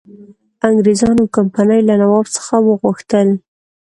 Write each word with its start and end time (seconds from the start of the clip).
انګرېزانو 0.67 1.31
کمپنی 1.35 1.79
له 1.87 1.95
نواب 2.01 2.27
څخه 2.35 2.55
وغوښتل. 2.65 3.27